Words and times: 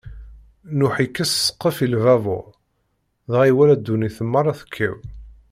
Nuḥ 0.77 0.95
ikkes 1.05 1.31
ssqef 1.35 1.77
i 1.85 1.87
lbabuṛ, 1.93 2.45
dɣa 3.31 3.43
iwala 3.49 3.75
ddunit 3.79 4.17
meṛṛa 4.31 4.53
tekkaw. 4.59 4.95